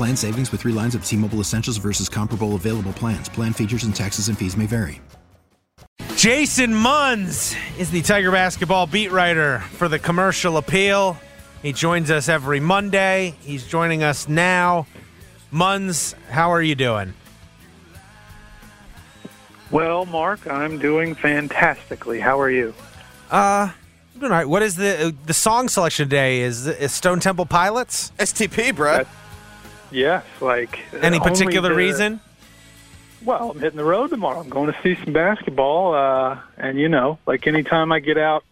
Plan 0.00 0.16
savings 0.16 0.50
with 0.50 0.62
three 0.62 0.72
lines 0.72 0.94
of 0.94 1.04
T 1.04 1.14
Mobile 1.14 1.40
Essentials 1.40 1.76
versus 1.76 2.08
comparable 2.08 2.54
available 2.54 2.94
plans. 2.94 3.28
Plan 3.28 3.52
features 3.52 3.84
and 3.84 3.94
taxes 3.94 4.28
and 4.28 4.38
fees 4.38 4.56
may 4.56 4.64
vary. 4.64 4.98
Jason 6.16 6.74
Munz 6.74 7.54
is 7.78 7.90
the 7.90 8.00
Tiger 8.00 8.32
basketball 8.32 8.86
beat 8.86 9.12
writer 9.12 9.58
for 9.72 9.88
the 9.88 9.98
commercial 9.98 10.56
appeal. 10.56 11.18
He 11.62 11.74
joins 11.74 12.10
us 12.10 12.30
every 12.30 12.60
Monday. 12.60 13.34
He's 13.42 13.66
joining 13.66 14.02
us 14.02 14.26
now. 14.26 14.86
Munz, 15.50 16.14
how 16.30 16.50
are 16.50 16.62
you 16.62 16.74
doing? 16.74 17.12
Well, 19.70 20.06
Mark, 20.06 20.46
I'm 20.46 20.78
doing 20.78 21.14
fantastically. 21.14 22.20
How 22.20 22.40
are 22.40 22.50
you? 22.50 22.72
Uh, 23.30 23.68
I'm 24.14 24.20
doing 24.20 24.32
all 24.32 24.38
right. 24.38 24.48
What 24.48 24.62
is 24.62 24.76
the 24.76 25.14
the 25.26 25.34
song 25.34 25.68
selection 25.68 26.06
today? 26.06 26.40
Is, 26.40 26.66
is 26.66 26.90
Stone 26.90 27.20
Temple 27.20 27.44
Pilots? 27.44 28.12
STP, 28.18 28.74
Brett. 28.74 29.06
Yes, 29.90 30.24
like 30.40 30.78
Any 31.00 31.18
particular 31.20 31.70
the- 31.70 31.74
reason? 31.74 32.20
Well, 33.24 33.50
I'm 33.50 33.60
hitting 33.60 33.76
the 33.76 33.84
road 33.84 34.08
tomorrow. 34.08 34.40
I'm 34.40 34.48
going 34.48 34.72
to 34.72 34.78
see 34.82 34.94
some 35.04 35.12
basketball, 35.12 35.94
uh, 35.94 36.38
and 36.56 36.78
you 36.78 36.88
know, 36.88 37.18
like 37.26 37.46
anytime 37.46 37.92
I 37.92 37.98
get 38.00 38.16
out, 38.16 38.44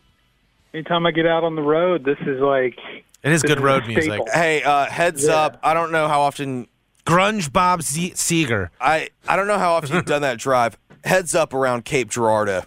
anytime 0.75 1.07
I 1.07 1.11
get 1.11 1.27
out 1.27 1.43
on 1.43 1.55
the 1.55 1.63
road, 1.63 2.05
this 2.05 2.19
is 2.21 2.41
like 2.41 2.79
It 3.23 3.33
is 3.33 3.43
good 3.43 3.59
a 3.59 3.63
road 3.63 3.87
music. 3.87 4.21
Hey, 4.33 4.63
uh, 4.63 4.85
heads 4.85 5.25
Yeah. 5.27 5.37
up. 5.37 5.59
I 5.63 5.73
don't 5.73 5.91
know 5.91 6.07
how 6.07 6.21
often 6.21 6.67
Grunge 7.07 7.51
Bob 7.51 7.81
Z- 7.81 8.13
Seeger. 8.17 8.71
I 8.79 9.09
I 9.27 9.37
don't 9.37 9.47
know 9.47 9.59
how 9.59 9.73
often 9.73 9.95
you've 9.95 10.05
done 10.17 10.21
that 10.23 10.39
drive. 10.39 10.77
Heads 11.05 11.35
up 11.35 11.55
around 11.55 11.87
Cape 11.87 12.11
Girardeau. 12.11 12.65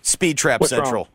Speed 0.00 0.38
Trap 0.38 0.60
What's 0.60 0.72
wrong? 0.72 1.06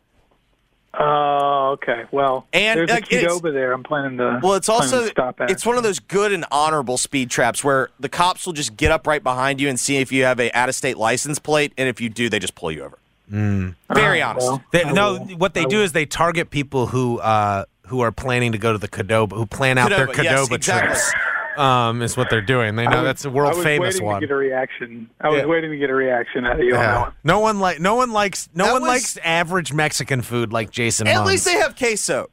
Central. 0.97 1.07
Oh, 1.09 1.69
okay. 1.73 2.05
Well, 2.11 2.47
And, 2.53 2.79
there's 2.79 2.89
like, 2.89 3.11
a 3.11 3.15
it's- 3.17 3.33
Qdoba 3.41 3.53
there. 3.53 3.71
I'm 3.73 3.83
planning 3.83 4.17
to. 4.17 4.39
Well, 4.41 4.53
it's 4.55 4.69
also 4.69 5.05
stop 5.07 5.39
at. 5.41 5.51
it's 5.51 5.65
one 5.65 5.77
of 5.77 5.83
those 5.83 5.99
good 5.99 6.31
and 6.31 6.45
honorable 6.51 6.97
speed 6.97 7.29
traps 7.29 7.63
where 7.63 7.89
the 7.99 8.09
cops 8.09 8.45
will 8.45 8.53
just 8.53 8.77
get 8.77 8.91
up 8.91 9.05
right 9.07 9.23
behind 9.23 9.61
you 9.61 9.69
and 9.69 9.79
see 9.79 9.97
if 9.97 10.11
you 10.11 10.23
have 10.23 10.39
a 10.39 10.51
out 10.57 10.69
of 10.69 10.75
state 10.75 10.97
license 10.97 11.39
plate, 11.39 11.73
and 11.77 11.87
if 11.89 12.01
you 12.01 12.09
do, 12.09 12.29
they 12.29 12.39
just 12.39 12.55
pull 12.55 12.71
you 12.71 12.83
over. 12.83 12.97
Very 13.29 14.21
Oh, 14.23 14.27
honest. 14.27 14.47
well, 14.47 14.63
They, 14.71 14.83
no, 14.91 15.13
will. 15.13 15.37
what 15.37 15.53
they 15.53 15.61
I 15.63 15.65
do 15.65 15.77
will. 15.77 15.83
is 15.83 15.91
they 15.91 16.05
target 16.05 16.49
people 16.49 16.87
who 16.87 17.19
uh, 17.19 17.65
who 17.87 17.99
are 18.01 18.11
planning 18.11 18.51
to 18.53 18.57
go 18.57 18.71
to 18.71 18.77
the 18.77 18.87
Qdoba, 18.87 19.33
who 19.33 19.45
plan 19.45 19.77
out 19.77 19.89
their 19.89 20.07
Qdoba, 20.07 20.23
yes, 20.23 20.49
Qdoba 20.49 20.55
exactly. 20.55 21.19
Trips. 21.57 21.63
Um, 21.63 22.01
is 22.01 22.15
what 22.15 22.29
they're 22.29 22.41
doing. 22.41 22.75
They 22.75 22.85
know 22.87 22.97
was- 22.97 23.05
that's 23.05 23.25
a 23.25 23.29
world 23.29 23.53
I 23.53 23.55
was 23.55 23.63
famous 23.63 23.95
waiting 23.95 24.05
one. 24.05 24.21
To 24.21 24.27
get 24.27 24.33
a 24.33 24.37
reaction. 24.37 25.09
I 25.19 25.29
was 25.29 25.39
Yeah. 25.39 25.45
waiting 25.45 25.71
to 25.71 25.77
get 25.77 25.89
a 25.89 25.95
reaction 25.95 26.45
out 26.45 26.59
of 26.59 26.65
you 26.65 26.75
on 26.75 26.79
that 26.81 26.99
one. 27.01 27.11
No 27.23 27.39
one 27.39 27.59
like 27.59 27.79
no 27.79 27.95
one 27.95 28.11
likes 28.11 28.47
no 28.53 28.65
That 28.65 28.73
one 28.73 28.81
was- 28.83 28.89
likes 28.89 29.17
average 29.23 29.73
Mexican 29.73 30.21
food 30.21 30.53
like 30.53 30.71
Jason. 30.71 31.07
At 31.07 31.15
Munz. 31.17 31.27
least 31.29 31.45
they 31.45 31.53
have 31.57 31.75
queso. 31.75 32.29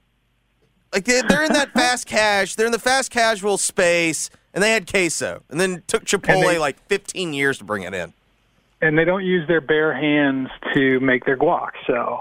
Like 0.92 1.04
they, 1.04 1.22
they're 1.22 1.42
in 1.44 1.52
that 1.52 1.70
fast 1.74 2.06
cash. 2.06 2.54
They're 2.54 2.66
in 2.66 2.72
the 2.72 2.78
fast 2.78 3.10
casual 3.10 3.58
space, 3.58 4.30
and 4.52 4.62
they 4.62 4.70
had 4.72 4.88
queso, 4.90 5.42
and 5.50 5.58
then 5.60 5.82
took 5.88 6.04
Chipotle 6.04 6.42
they- 6.46 6.58
like 6.58 6.78
15 6.88 7.32
years 7.34 7.58
to 7.58 7.64
bring 7.64 7.82
it 7.82 7.94
in. 7.94 8.12
And 8.82 8.98
they 8.98 9.04
don't 9.06 9.24
use 9.24 9.48
their 9.48 9.62
bare 9.62 9.94
hands 9.94 10.50
to 10.74 11.00
make 11.00 11.24
their 11.24 11.38
guac. 11.38 11.70
So, 11.86 12.20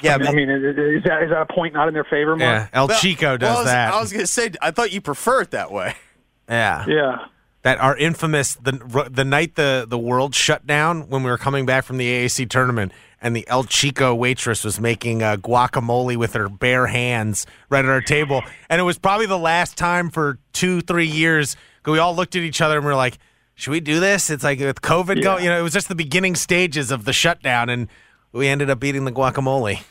Yeah, 0.00 0.16
I 0.20 0.32
mean, 0.32 0.48
is, 0.48 0.62
is 0.62 1.02
that 1.04 1.22
is 1.24 1.30
that 1.30 1.40
a 1.42 1.46
point 1.52 1.74
not 1.74 1.88
in 1.88 1.94
their 1.94 2.04
favor, 2.04 2.36
yeah, 2.38 2.68
El 2.72 2.86
Well- 2.86 2.98
Chico 3.00 3.36
does 3.36 3.48
well, 3.48 3.56
I 3.56 3.60
was, 3.62 3.66
that. 3.70 3.92
I 3.94 4.00
was 4.00 4.12
gonna 4.12 4.26
say, 4.28 4.50
I 4.62 4.70
thought 4.70 4.92
you 4.92 5.00
prefer 5.00 5.40
it 5.40 5.50
that 5.50 5.72
way. 5.72 5.94
Yeah. 6.48 6.84
Yeah. 6.86 7.26
that 7.62 7.78
our 7.78 7.96
infamous 7.96 8.54
the 8.56 9.08
the 9.10 9.24
night 9.24 9.54
the 9.54 9.86
the 9.88 9.98
world 9.98 10.34
shut 10.34 10.66
down 10.66 11.08
when 11.08 11.22
we 11.22 11.30
were 11.30 11.38
coming 11.38 11.66
back 11.66 11.84
from 11.84 11.96
the 11.98 12.08
AAC 12.08 12.48
tournament 12.50 12.92
and 13.20 13.36
the 13.36 13.46
El 13.48 13.64
Chico 13.64 14.14
waitress 14.14 14.64
was 14.64 14.80
making 14.80 15.22
uh, 15.22 15.36
guacamole 15.36 16.16
with 16.16 16.32
her 16.34 16.48
bare 16.48 16.88
hands 16.88 17.46
right 17.70 17.84
at 17.84 17.90
our 17.90 18.00
table 18.00 18.42
and 18.68 18.80
it 18.80 18.84
was 18.84 18.98
probably 18.98 19.26
the 19.26 19.38
last 19.38 19.76
time 19.76 20.10
for 20.10 20.38
two 20.52 20.80
three 20.80 21.06
years 21.06 21.56
we 21.86 21.98
all 21.98 22.14
looked 22.14 22.34
at 22.36 22.42
each 22.42 22.60
other 22.60 22.76
and 22.76 22.84
we 22.86 22.92
are 22.92 22.96
like 22.96 23.18
should 23.54 23.70
we 23.70 23.80
do 23.80 24.00
this 24.00 24.28
it's 24.30 24.42
like 24.44 24.58
with 24.58 24.82
COVID 24.82 25.22
going 25.22 25.44
you 25.44 25.50
know 25.50 25.58
it 25.58 25.62
was 25.62 25.72
just 25.72 25.88
the 25.88 25.94
beginning 25.94 26.34
stages 26.34 26.90
of 26.90 27.04
the 27.04 27.12
shutdown 27.12 27.68
and 27.68 27.88
we 28.32 28.48
ended 28.48 28.70
up 28.70 28.82
eating 28.82 29.04
the 29.04 29.12
guacamole 29.12 29.82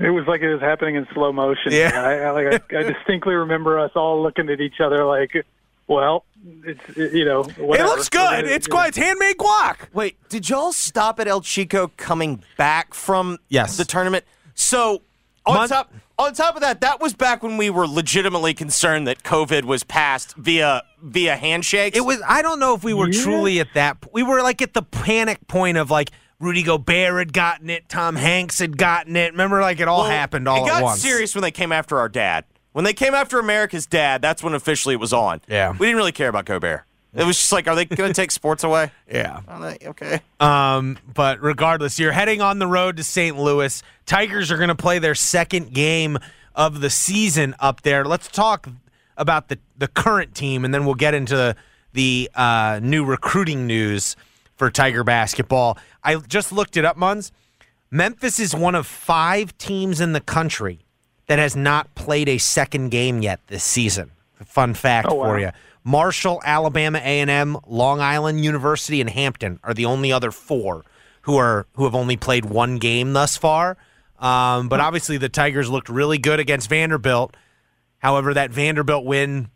It 0.00 0.10
was 0.10 0.26
like 0.28 0.40
it 0.42 0.52
was 0.52 0.60
happening 0.60 0.94
in 0.94 1.06
slow 1.12 1.32
motion. 1.32 1.72
Yeah. 1.72 1.90
I, 1.94 2.14
I, 2.20 2.30
like, 2.30 2.72
I, 2.72 2.78
I 2.78 2.82
distinctly 2.84 3.34
remember 3.34 3.78
us 3.78 3.90
all 3.96 4.22
looking 4.22 4.48
at 4.48 4.60
each 4.60 4.80
other 4.80 5.04
like, 5.04 5.44
well, 5.88 6.24
it's, 6.64 6.80
it, 6.96 7.12
you 7.14 7.24
know, 7.24 7.40
it 7.42 7.58
looks 7.58 8.08
good 8.08 8.44
We're 8.44 8.50
it's 8.50 8.66
gonna- 8.68 8.80
quite 8.82 8.88
it's 8.90 8.96
handmade 8.98 9.38
guac 9.38 9.92
Wait, 9.92 10.16
did 10.28 10.48
y'all 10.48 10.72
stop 10.72 11.18
at 11.18 11.26
El 11.26 11.40
Chico 11.40 11.90
coming 11.96 12.44
back 12.56 12.94
from 12.94 13.38
Yes. 13.48 13.76
the 13.76 13.84
tournament? 13.84 14.24
So 14.54 15.02
on 15.46 15.54
Mon- 15.54 15.68
top 15.68 15.92
on 16.18 16.34
top 16.34 16.56
of 16.56 16.62
that, 16.62 16.80
that 16.80 17.00
was 17.00 17.14
back 17.14 17.42
when 17.44 17.56
we 17.56 17.70
were 17.70 17.86
legitimately 17.86 18.52
concerned 18.52 19.06
that 19.06 19.22
COVID 19.22 19.64
was 19.64 19.84
passed 19.84 20.34
via 20.36 20.82
via 21.00 21.36
handshakes. 21.36 21.96
It 21.96 22.00
was. 22.00 22.20
I 22.26 22.42
don't 22.42 22.58
know 22.58 22.74
if 22.74 22.82
we 22.82 22.92
were 22.92 23.08
truly 23.10 23.60
at 23.60 23.68
that. 23.74 23.98
We 24.12 24.24
were 24.24 24.42
like 24.42 24.60
at 24.60 24.74
the 24.74 24.82
panic 24.82 25.46
point 25.46 25.78
of 25.78 25.92
like 25.92 26.10
Rudy 26.40 26.62
Gobert 26.62 27.18
had 27.18 27.32
gotten 27.32 27.68
it, 27.70 27.88
Tom 27.88 28.14
Hanks 28.16 28.58
had 28.60 28.76
gotten 28.78 29.16
it. 29.16 29.32
Remember, 29.32 29.60
like 29.60 29.80
it 29.80 29.88
all 29.88 30.02
Well, 30.02 30.10
happened 30.10 30.46
all 30.48 30.64
it 30.64 30.68
got 30.68 30.78
at 30.78 30.84
once. 30.84 31.00
serious 31.00 31.34
when 31.34 31.42
they 31.42 31.50
came 31.50 31.72
after 31.72 31.98
our 31.98 32.08
dad. 32.08 32.44
When 32.72 32.84
they 32.84 32.92
came 32.92 33.14
after 33.14 33.38
America's 33.40 33.86
dad, 33.86 34.22
that's 34.22 34.42
when 34.42 34.54
officially 34.54 34.94
it 34.94 35.00
was 35.00 35.12
on. 35.12 35.40
Yeah. 35.48 35.72
we 35.72 35.86
didn't 35.86 35.96
really 35.96 36.12
care 36.12 36.28
about 36.28 36.44
Gobert. 36.44 36.82
It 37.14 37.24
was 37.24 37.36
just 37.38 37.50
like, 37.50 37.66
are 37.66 37.74
they 37.74 37.86
going 37.86 38.10
to 38.10 38.14
take 38.14 38.30
sports 38.30 38.62
away? 38.62 38.92
Yeah. 39.10 39.40
Okay. 39.86 40.20
Um, 40.38 40.98
but 41.14 41.40
regardless, 41.42 41.98
you're 41.98 42.12
heading 42.12 42.40
on 42.42 42.58
the 42.60 42.66
road 42.66 42.98
to 42.98 43.02
St. 43.04 43.36
Louis. 43.36 43.82
Tigers 44.06 44.52
are 44.52 44.56
going 44.58 44.68
to 44.68 44.74
play 44.76 44.98
their 45.00 45.14
second 45.16 45.72
game 45.72 46.18
of 46.54 46.80
the 46.80 46.90
season 46.90 47.56
up 47.58 47.80
there. 47.82 48.04
Let's 48.04 48.28
talk 48.28 48.68
about 49.16 49.48
the 49.48 49.58
the 49.76 49.88
current 49.88 50.34
team, 50.34 50.64
and 50.64 50.72
then 50.72 50.84
we'll 50.84 50.94
get 50.94 51.14
into 51.14 51.34
the, 51.34 51.56
the 51.94 52.30
uh, 52.36 52.78
new 52.82 53.04
recruiting 53.04 53.66
news 53.66 54.14
for 54.58 54.70
Tiger 54.70 55.04
basketball. 55.04 55.78
I 56.04 56.16
just 56.16 56.52
looked 56.52 56.76
it 56.76 56.84
up, 56.84 56.96
Munz. 56.96 57.32
Memphis 57.90 58.38
is 58.38 58.54
one 58.54 58.74
of 58.74 58.86
five 58.86 59.56
teams 59.56 60.00
in 60.00 60.12
the 60.12 60.20
country 60.20 60.80
that 61.26 61.38
has 61.38 61.56
not 61.56 61.94
played 61.94 62.28
a 62.28 62.36
second 62.38 62.90
game 62.90 63.22
yet 63.22 63.40
this 63.46 63.64
season. 63.64 64.10
Fun 64.44 64.74
fact 64.74 65.08
Oh, 65.10 65.14
wow. 65.14 65.24
for 65.26 65.38
you. 65.40 65.50
Marshall, 65.84 66.42
Alabama 66.44 66.98
A&M, 66.98 67.56
Long 67.66 68.00
Island 68.00 68.44
University, 68.44 69.00
and 69.00 69.08
Hampton 69.08 69.58
are 69.62 69.72
the 69.72 69.86
only 69.86 70.12
other 70.12 70.30
four 70.30 70.84
who 71.22 71.36
are 71.36 71.66
who 71.74 71.84
have 71.84 71.94
only 71.94 72.16
played 72.16 72.44
one 72.44 72.76
game 72.78 73.14
thus 73.14 73.36
far. 73.36 73.78
Um, 74.18 74.68
but 74.68 74.80
obviously, 74.80 75.16
the 75.16 75.28
Tigers 75.28 75.70
looked 75.70 75.88
really 75.88 76.18
good 76.18 76.40
against 76.40 76.68
Vanderbilt. 76.68 77.36
However, 77.98 78.34
that 78.34 78.50
Vanderbilt 78.50 79.04
win, 79.04 79.48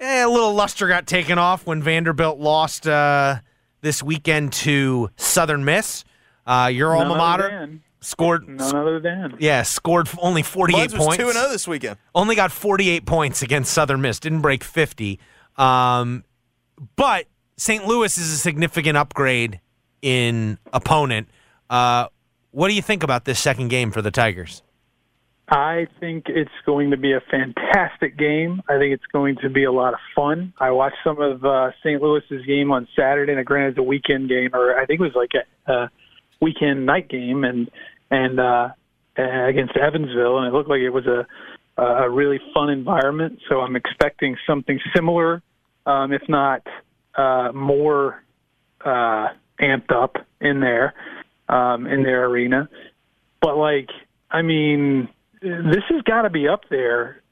eh, 0.00 0.24
a 0.24 0.28
little 0.28 0.52
luster 0.54 0.88
got 0.88 1.06
taken 1.06 1.38
off 1.38 1.66
when 1.66 1.82
Vanderbilt 1.82 2.38
lost 2.38 2.86
uh, 2.86 3.36
this 3.80 4.02
weekend 4.02 4.52
to 4.54 5.10
Southern 5.16 5.64
Miss. 5.64 6.04
Uh, 6.46 6.70
your 6.72 6.94
None 6.94 7.06
alma 7.08 7.16
mater 7.18 7.48
than- 7.50 7.82
scored. 8.00 8.48
None 8.48 8.74
other 8.76 9.00
than. 9.00 9.32
oh 9.34 9.36
Yeah, 9.38 9.62
scored 9.62 10.08
only 10.18 10.42
48 10.42 10.76
Buds 10.76 10.94
points. 10.94 11.16
two 11.16 11.24
and 11.28 11.34
zero 11.34 11.48
this 11.48 11.68
weekend. 11.68 11.96
Only 12.14 12.34
got 12.36 12.50
48 12.52 13.04
points 13.06 13.42
against 13.42 13.72
Southern 13.72 14.00
Miss. 14.00 14.18
Didn't 14.20 14.40
break 14.40 14.64
50. 14.64 15.18
Um, 15.56 16.24
but 16.96 17.26
St. 17.56 17.86
Louis 17.86 18.16
is 18.16 18.32
a 18.32 18.36
significant 18.36 18.96
upgrade 18.96 19.60
in 20.00 20.58
opponent. 20.72 21.28
Uh, 21.68 22.06
what 22.52 22.68
do 22.68 22.74
you 22.74 22.82
think 22.82 23.02
about 23.02 23.24
this 23.24 23.38
second 23.40 23.68
game 23.68 23.90
for 23.90 24.00
the 24.00 24.10
Tigers? 24.12 24.62
I 25.50 25.86
think 25.98 26.24
it's 26.28 26.50
going 26.66 26.90
to 26.90 26.98
be 26.98 27.12
a 27.12 27.20
fantastic 27.30 28.18
game. 28.18 28.60
I 28.68 28.78
think 28.78 28.92
it's 28.92 29.06
going 29.12 29.36
to 29.42 29.48
be 29.48 29.64
a 29.64 29.72
lot 29.72 29.94
of 29.94 30.00
fun. 30.14 30.52
I 30.60 30.72
watched 30.72 30.98
some 31.02 31.20
of 31.20 31.42
uh, 31.42 31.70
St. 31.82 32.02
Louis's 32.02 32.44
game 32.46 32.70
on 32.70 32.86
Saturday, 32.94 33.32
and 33.32 33.46
granted 33.46 33.70
it's 33.70 33.78
a 33.78 33.82
weekend 33.82 34.28
game, 34.28 34.50
or 34.52 34.78
I 34.78 34.84
think 34.84 35.00
it 35.00 35.04
was 35.04 35.12
like 35.14 35.30
a, 35.34 35.72
uh, 35.72 35.88
weekend 36.40 36.86
night 36.86 37.08
game 37.08 37.44
and 37.44 37.70
and 38.10 38.38
uh, 38.38 38.68
against 39.16 39.76
Evansville, 39.76 40.38
and 40.38 40.46
it 40.46 40.56
looked 40.56 40.68
like 40.68 40.80
it 40.80 40.90
was 40.90 41.06
a 41.06 41.26
a 41.80 42.10
really 42.10 42.40
fun 42.52 42.70
environment. 42.70 43.38
So 43.48 43.60
I'm 43.60 43.76
expecting 43.76 44.36
something 44.46 44.78
similar, 44.94 45.42
um, 45.86 46.12
if 46.12 46.22
not 46.28 46.66
uh, 47.16 47.52
more 47.54 48.22
uh, 48.84 49.28
amped 49.60 49.92
up 49.94 50.16
in 50.40 50.60
there 50.60 50.94
um, 51.48 51.86
in 51.86 52.02
their 52.02 52.24
arena. 52.26 52.68
But 53.40 53.56
like, 53.56 53.88
I 54.30 54.42
mean, 54.42 55.08
this 55.40 55.84
has 55.90 56.02
got 56.02 56.22
to 56.22 56.30
be 56.30 56.48
up 56.48 56.62
there, 56.70 57.22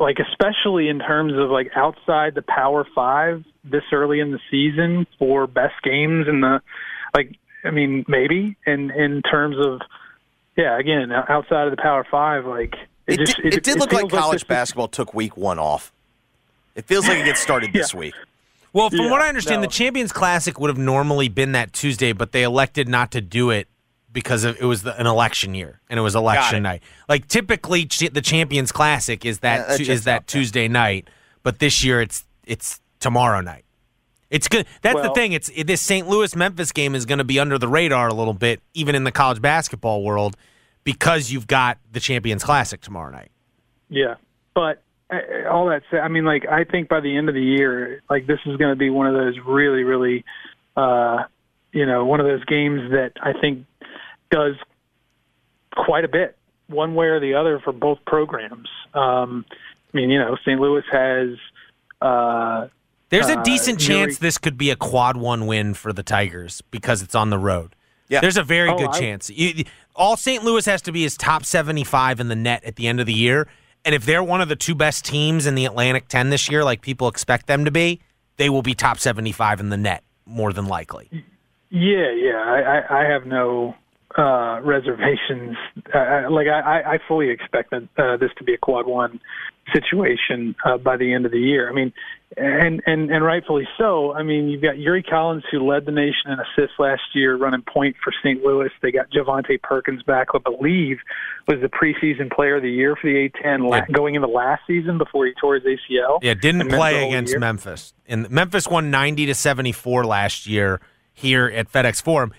like 0.00 0.18
especially 0.18 0.88
in 0.88 0.98
terms 0.98 1.32
of 1.36 1.50
like 1.50 1.70
outside 1.76 2.34
the 2.34 2.42
Power 2.42 2.86
Five 2.94 3.44
this 3.64 3.82
early 3.92 4.20
in 4.20 4.30
the 4.30 4.40
season 4.50 5.06
for 5.18 5.46
best 5.46 5.74
games 5.82 6.26
in 6.28 6.40
the 6.40 6.60
like. 7.14 7.36
I 7.64 7.70
mean, 7.70 8.04
maybe 8.08 8.56
in 8.66 8.90
in 8.90 9.22
terms 9.22 9.56
of 9.58 9.80
yeah, 10.56 10.78
again 10.78 11.10
outside 11.12 11.66
of 11.66 11.70
the 11.70 11.82
Power 11.82 12.06
Five, 12.10 12.44
like 12.46 12.74
it, 13.06 13.20
it 13.20 13.26
just 13.26 13.36
did, 13.36 13.46
it, 13.46 13.54
it 13.54 13.62
did 13.64 13.78
look 13.78 13.92
like 13.92 14.08
college 14.10 14.42
like 14.42 14.48
basketball 14.48 14.88
took 14.88 15.14
week 15.14 15.36
one 15.36 15.58
off. 15.58 15.92
It 16.74 16.84
feels 16.86 17.06
like 17.06 17.18
it 17.18 17.24
gets 17.24 17.40
started 17.40 17.70
yeah. 17.72 17.82
this 17.82 17.94
week. 17.94 18.14
Well, 18.72 18.90
from 18.90 19.00
yeah, 19.00 19.10
what 19.10 19.22
I 19.22 19.28
understand, 19.28 19.62
no. 19.62 19.68
the 19.68 19.72
Champions 19.72 20.12
Classic 20.12 20.58
would 20.58 20.68
have 20.68 20.78
normally 20.78 21.28
been 21.28 21.52
that 21.52 21.72
Tuesday, 21.72 22.12
but 22.12 22.32
they 22.32 22.42
elected 22.42 22.88
not 22.88 23.12
to 23.12 23.20
do 23.20 23.50
it 23.50 23.68
because 24.14 24.44
it 24.44 24.62
was 24.62 24.84
the, 24.84 24.98
an 24.98 25.06
election 25.06 25.54
year 25.54 25.80
and 25.90 25.98
it 25.98 26.02
was 26.02 26.14
election 26.14 26.58
it. 26.58 26.60
night. 26.60 26.82
Like 27.08 27.28
typically, 27.28 27.84
the 27.84 28.22
Champions 28.22 28.72
Classic 28.72 29.26
is 29.26 29.40
that 29.40 29.78
yeah, 29.80 29.92
is 29.92 30.04
that 30.04 30.26
Tuesday 30.26 30.68
night, 30.68 31.08
but 31.42 31.58
this 31.58 31.84
year 31.84 32.00
it's 32.00 32.24
it's 32.46 32.80
tomorrow 33.00 33.42
night. 33.42 33.64
It's 34.30 34.48
good. 34.48 34.66
That's 34.80 34.94
well, 34.94 35.04
the 35.04 35.10
thing. 35.10 35.32
It's 35.32 35.50
it, 35.54 35.66
this 35.66 35.82
St. 35.82 36.08
Louis 36.08 36.34
Memphis 36.34 36.72
game 36.72 36.94
is 36.94 37.04
going 37.04 37.18
to 37.18 37.24
be 37.24 37.38
under 37.38 37.58
the 37.58 37.68
radar 37.68 38.08
a 38.08 38.14
little 38.14 38.32
bit, 38.32 38.62
even 38.72 38.94
in 38.94 39.04
the 39.04 39.12
college 39.12 39.42
basketball 39.42 40.02
world, 40.02 40.36
because 40.82 41.30
you've 41.30 41.46
got 41.46 41.78
the 41.92 42.00
Champions 42.00 42.42
Classic 42.42 42.80
tomorrow 42.80 43.10
night. 43.10 43.30
Yeah, 43.90 44.14
but 44.54 44.82
uh, 45.10 45.48
all 45.50 45.66
that 45.66 45.82
said, 45.90 46.00
I 46.00 46.08
mean, 46.08 46.24
like 46.24 46.46
I 46.48 46.64
think 46.64 46.88
by 46.88 47.00
the 47.00 47.16
end 47.16 47.28
of 47.28 47.34
the 47.34 47.42
year, 47.42 48.02
like 48.08 48.26
this 48.26 48.38
is 48.46 48.56
going 48.56 48.70
to 48.70 48.76
be 48.76 48.90
one 48.90 49.06
of 49.06 49.14
those 49.14 49.36
really, 49.44 49.82
really, 49.82 50.24
uh, 50.76 51.24
you 51.72 51.84
know, 51.84 52.04
one 52.04 52.20
of 52.20 52.26
those 52.26 52.44
games 52.44 52.90
that 52.92 53.12
I 53.20 53.32
think 53.40 53.66
does 54.34 54.54
quite 55.76 56.04
a 56.04 56.08
bit, 56.08 56.36
one 56.66 56.94
way 56.94 57.06
or 57.06 57.20
the 57.20 57.34
other, 57.34 57.60
for 57.60 57.72
both 57.72 57.98
programs. 58.06 58.68
Um, 58.92 59.44
I 59.50 59.96
mean, 59.96 60.10
you 60.10 60.18
know, 60.18 60.36
St. 60.44 60.60
Louis 60.60 60.82
has. 60.90 61.30
Uh, 62.00 62.68
There's 63.10 63.28
a 63.28 63.38
uh, 63.38 63.42
decent 63.42 63.80
uh, 63.80 63.86
chance 63.86 64.18
this 64.18 64.38
could 64.38 64.58
be 64.58 64.70
a 64.70 64.76
quad 64.76 65.16
one 65.16 65.46
win 65.46 65.74
for 65.74 65.92
the 65.92 66.02
Tigers 66.02 66.62
because 66.70 67.00
it's 67.00 67.14
on 67.14 67.30
the 67.30 67.38
road. 67.38 67.76
Yeah. 68.08 68.20
There's 68.20 68.36
a 68.36 68.42
very 68.42 68.70
oh, 68.70 68.76
good 68.76 68.90
I, 68.90 68.98
chance. 68.98 69.30
You, 69.30 69.64
all 69.94 70.16
St. 70.16 70.44
Louis 70.44 70.66
has 70.66 70.82
to 70.82 70.92
be 70.92 71.04
is 71.04 71.16
top 71.16 71.44
75 71.44 72.20
in 72.20 72.28
the 72.28 72.36
net 72.36 72.64
at 72.64 72.76
the 72.76 72.88
end 72.88 73.00
of 73.00 73.06
the 73.06 73.14
year, 73.14 73.46
and 73.84 73.94
if 73.94 74.04
they're 74.04 74.22
one 74.22 74.40
of 74.40 74.48
the 74.48 74.56
two 74.56 74.74
best 74.74 75.04
teams 75.04 75.46
in 75.46 75.54
the 75.54 75.64
Atlantic 75.64 76.08
10 76.08 76.30
this 76.30 76.50
year, 76.50 76.64
like 76.64 76.82
people 76.82 77.08
expect 77.08 77.46
them 77.46 77.64
to 77.64 77.70
be, 77.70 78.00
they 78.36 78.50
will 78.50 78.62
be 78.62 78.74
top 78.74 78.98
75 78.98 79.60
in 79.60 79.68
the 79.68 79.76
net 79.76 80.02
more 80.26 80.52
than 80.52 80.66
likely. 80.66 81.08
Yeah, 81.70 82.10
yeah. 82.10 82.82
I, 82.90 83.02
I 83.02 83.04
have 83.04 83.26
no 83.26 83.74
uh, 84.16 84.60
reservations. 84.62 85.56
Uh, 85.92 86.30
like 86.30 86.46
I, 86.46 86.94
I 86.94 86.98
fully 87.08 87.30
expect 87.30 87.70
that, 87.70 87.88
uh, 87.98 88.16
this 88.16 88.30
to 88.38 88.44
be 88.44 88.54
a 88.54 88.58
quad 88.58 88.86
one 88.86 89.20
situation 89.72 90.54
uh, 90.64 90.76
by 90.76 90.96
the 90.96 91.12
end 91.12 91.26
of 91.26 91.32
the 91.32 91.38
year. 91.38 91.68
I 91.68 91.72
mean, 91.72 91.92
and 92.36 92.82
and 92.86 93.10
and 93.10 93.24
rightfully 93.24 93.66
so. 93.78 94.12
I 94.12 94.22
mean, 94.22 94.48
you've 94.48 94.62
got 94.62 94.78
Yuri 94.78 95.02
Collins 95.02 95.44
who 95.50 95.68
led 95.68 95.86
the 95.86 95.92
nation 95.92 96.30
in 96.30 96.38
assists 96.38 96.78
last 96.78 97.02
year, 97.14 97.36
running 97.36 97.62
point 97.62 97.96
for 98.02 98.12
St. 98.22 98.42
Louis. 98.42 98.70
They 98.82 98.90
got 98.90 99.10
Javonte 99.10 99.60
Perkins 99.62 100.02
back, 100.02 100.28
who 100.32 100.38
I 100.38 100.42
believe 100.42 100.98
was 101.46 101.58
the 101.60 101.68
preseason 101.68 102.32
player 102.32 102.56
of 102.56 102.62
the 102.62 102.70
year 102.70 102.96
for 102.96 103.08
the 103.08 103.28
A10 103.28 103.70
yeah. 103.70 103.84
going 103.92 104.16
into 104.16 104.28
last 104.28 104.62
season 104.66 104.98
before 104.98 105.26
he 105.26 105.32
tore 105.40 105.54
his 105.54 105.64
ACL. 105.64 106.18
Yeah, 106.22 106.34
didn't 106.34 106.68
play 106.68 107.06
against 107.06 107.38
Memphis. 107.38 107.94
And 108.06 108.28
Memphis 108.30 108.66
won 108.66 108.90
90 108.90 109.26
to 109.26 109.34
74 109.34 110.04
last 110.04 110.46
year 110.46 110.80
here 111.12 111.46
at 111.46 111.70
FedEx 111.70 112.02
Forum. 112.02 112.32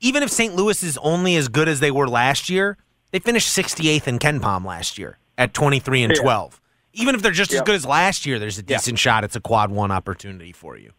Even 0.00 0.22
if 0.22 0.30
St. 0.30 0.54
Louis 0.54 0.82
is 0.82 0.98
only 0.98 1.36
as 1.36 1.48
good 1.48 1.68
as 1.68 1.80
they 1.80 1.90
were 1.90 2.08
last 2.08 2.48
year, 2.48 2.78
they 3.10 3.18
finished 3.18 3.56
68th 3.56 4.06
in 4.06 4.18
KenPom 4.18 4.64
last 4.64 4.98
year 4.98 5.18
at 5.36 5.52
23 5.54 6.02
and 6.02 6.12
yeah. 6.14 6.22
12. 6.22 6.60
Even 6.94 7.14
if 7.14 7.22
they're 7.22 7.30
just 7.30 7.52
yep. 7.52 7.62
as 7.62 7.66
good 7.66 7.74
as 7.74 7.86
last 7.86 8.26
year, 8.26 8.38
there's 8.38 8.58
a 8.58 8.62
decent 8.62 8.98
yeah. 8.98 9.00
shot 9.00 9.24
it's 9.24 9.36
a 9.36 9.40
quad 9.40 9.70
one 9.70 9.90
opportunity 9.90 10.52
for 10.52 10.76
you. 10.76 10.92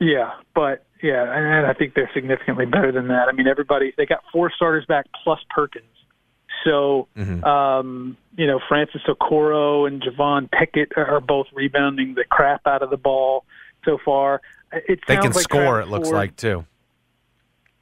Yeah, 0.00 0.32
but 0.54 0.84
yeah, 1.02 1.22
and 1.32 1.66
I 1.66 1.72
think 1.72 1.94
they're 1.94 2.10
significantly 2.14 2.66
better 2.66 2.90
than 2.90 3.08
that. 3.08 3.28
I 3.28 3.32
mean, 3.32 3.46
everybody 3.46 3.94
they 3.96 4.06
got 4.06 4.24
four 4.32 4.50
starters 4.50 4.84
back 4.86 5.06
plus 5.22 5.38
Perkins. 5.50 5.84
So, 6.64 7.08
mm-hmm. 7.16 7.44
um, 7.44 8.16
you 8.36 8.46
know, 8.46 8.58
Francis 8.68 9.02
Okoro 9.06 9.86
and 9.86 10.02
Javon 10.02 10.50
Pickett 10.50 10.92
are 10.96 11.20
both 11.20 11.46
rebounding 11.52 12.14
the 12.14 12.24
crap 12.24 12.66
out 12.66 12.82
of 12.82 12.90
the 12.90 12.96
ball 12.96 13.44
so 13.84 13.98
far. 14.04 14.40
It 14.72 15.00
they 15.06 15.16
can 15.16 15.32
like 15.32 15.42
score. 15.42 15.80
It 15.80 15.88
looks 15.88 16.10
like 16.10 16.36
too. 16.36 16.64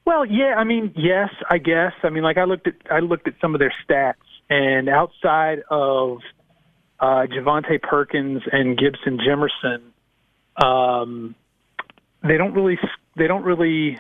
Well, 0.04 0.26
yeah, 0.26 0.54
I 0.56 0.64
mean, 0.64 0.93
yes, 0.96 1.31
I 1.49 1.58
guess. 1.58 1.93
I 2.02 2.10
mean, 2.10 2.22
like 2.22 2.37
I 2.37 2.44
looked 2.44 2.66
at 2.66 2.75
I 2.90 2.99
looked 3.00 3.28
at 3.28 3.34
some 3.40 3.54
of 3.54 3.60
their 3.60 3.72
stats, 3.88 4.14
and 4.50 4.88
outside 4.88 5.60
of 5.70 6.19
uh, 6.99 7.26
Javonte 7.26 7.81
Perkins 7.81 8.43
and 8.50 8.76
Gibson 8.76 9.19
Jimerson, 9.19 9.82
um, 10.64 11.34
they 12.22 12.37
don't 12.37 12.52
really 12.52 12.78
they 13.16 13.26
don't 13.26 13.44
really 13.44 13.99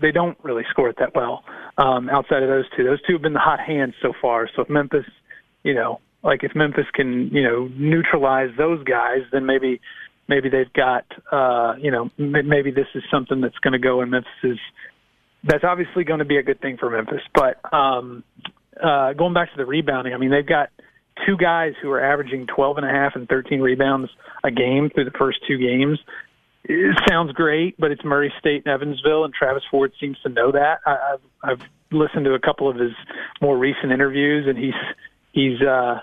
they 0.00 0.12
don't 0.12 0.38
really 0.42 0.64
score 0.70 0.88
it 0.90 0.96
that 0.98 1.14
well 1.14 1.44
um, 1.76 2.08
outside 2.08 2.42
of 2.42 2.48
those 2.48 2.64
two. 2.76 2.84
Those 2.84 3.00
two 3.06 3.14
have 3.14 3.22
been 3.22 3.32
the 3.32 3.38
hot 3.38 3.60
hands 3.60 3.94
so 4.02 4.12
far. 4.20 4.48
So 4.54 4.62
if 4.62 4.68
Memphis, 4.68 5.06
you 5.62 5.74
know, 5.74 6.00
like 6.22 6.44
if 6.44 6.54
Memphis 6.54 6.86
can, 6.92 7.28
you 7.32 7.42
know, 7.42 7.68
neutralize 7.76 8.50
those 8.56 8.82
guys, 8.84 9.20
then 9.32 9.46
maybe 9.46 9.80
maybe 10.28 10.48
they've 10.48 10.72
got, 10.72 11.04
uh, 11.32 11.74
you 11.80 11.90
know, 11.90 12.10
maybe 12.18 12.70
this 12.70 12.86
is 12.94 13.02
something 13.10 13.40
that's 13.40 13.58
going 13.58 13.72
to 13.72 13.78
go 13.78 14.02
in 14.02 14.10
Memphis's. 14.10 14.58
That's 15.44 15.64
obviously 15.64 16.04
going 16.04 16.18
to 16.18 16.24
be 16.24 16.36
a 16.36 16.42
good 16.42 16.60
thing 16.60 16.76
for 16.78 16.90
Memphis. 16.90 17.22
But 17.34 17.60
um, 17.72 18.24
uh, 18.82 19.12
going 19.12 19.34
back 19.34 19.50
to 19.52 19.56
the 19.56 19.66
rebounding, 19.66 20.14
I 20.14 20.18
mean, 20.18 20.30
they've 20.30 20.46
got 20.46 20.70
two 21.26 21.36
guys 21.36 21.74
who 21.80 21.90
are 21.90 22.00
averaging 22.02 22.46
12 22.46 22.78
and 22.78 22.86
a 22.86 22.90
half 22.90 23.12
and 23.14 23.28
13 23.28 23.60
rebounds 23.60 24.10
a 24.44 24.50
game 24.50 24.90
through 24.90 25.04
the 25.04 25.18
first 25.18 25.38
two 25.46 25.58
games. 25.58 25.98
It 26.64 26.98
sounds 27.08 27.32
great, 27.32 27.76
but 27.78 27.90
it's 27.90 28.04
Murray 28.04 28.32
State 28.38 28.64
and 28.66 28.74
Evansville, 28.74 29.24
and 29.24 29.32
Travis 29.32 29.62
Ford 29.70 29.92
seems 30.00 30.18
to 30.22 30.28
know 30.28 30.52
that. 30.52 30.80
I, 30.84 31.14
I've, 31.14 31.20
I've 31.42 31.68
listened 31.90 32.24
to 32.26 32.34
a 32.34 32.40
couple 32.40 32.68
of 32.68 32.76
his 32.76 32.92
more 33.40 33.56
recent 33.56 33.92
interviews, 33.92 34.46
and 34.46 34.58
he's 34.58 34.74
he's 35.32 35.60
uh, 35.62 36.00